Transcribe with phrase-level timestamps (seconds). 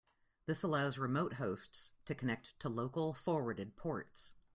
[0.47, 4.33] This allows remote hosts to connect to local forwarded ports.